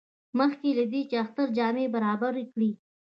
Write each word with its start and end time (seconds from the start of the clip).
مخکې 0.37 0.69
له 0.79 0.85
دې 0.91 1.01
چې 1.09 1.15
د 1.17 1.21
اختر 1.23 1.47
جامې 1.57 1.85
برابرې 1.95 2.43
کړي. 2.53 2.71